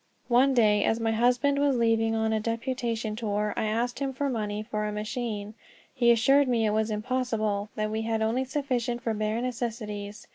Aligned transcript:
One 0.29 0.55
day, 0.55 0.83
as 0.83 0.99
my 0.99 1.11
husband 1.11 1.59
was 1.59 1.75
leaving 1.77 2.15
on 2.15 2.33
a 2.33 2.39
deputation 2.39 3.15
tour, 3.15 3.53
I 3.55 3.65
asked 3.65 3.99
him 3.99 4.13
for 4.13 4.29
money 4.31 4.63
for 4.63 4.85
a 4.85 4.91
machine. 4.91 5.53
He 5.93 6.09
assured 6.09 6.47
me 6.47 6.65
it 6.65 6.71
was 6.71 6.89
impossible; 6.89 7.69
that 7.75 7.91
we 7.91 8.01
had 8.01 8.23
only 8.23 8.45
sufficient 8.45 9.03
for 9.03 9.13
bare 9.13 9.39
necessities. 9.43 10.25